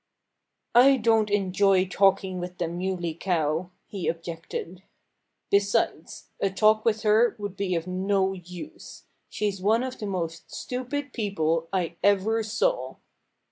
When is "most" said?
10.07-10.49